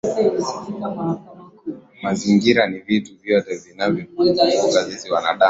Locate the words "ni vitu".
2.67-3.15